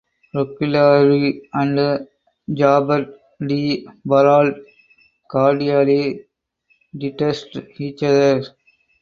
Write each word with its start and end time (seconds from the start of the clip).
Roquelaure 0.35 1.23
and 1.59 1.75
Jaubert 2.57 3.11
de 3.39 3.85
Barrault 4.09 4.57
cordially 5.29 6.25
detested 6.97 7.67
each 7.77 8.01
other. 8.01 8.43